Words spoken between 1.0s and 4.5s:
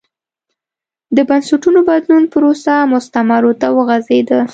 د بنسټونو بدلون پروسه مستعمرو ته وغځېده.